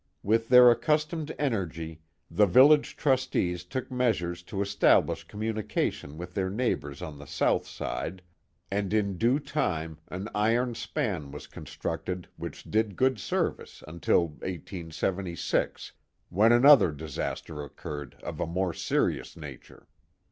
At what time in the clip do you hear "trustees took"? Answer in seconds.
2.97-3.91